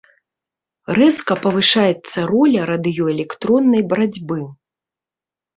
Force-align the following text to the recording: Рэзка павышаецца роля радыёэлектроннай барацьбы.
Рэзка 0.97 1.33
павышаецца 1.43 2.19
роля 2.31 2.61
радыёэлектроннай 2.71 3.81
барацьбы. 3.93 4.39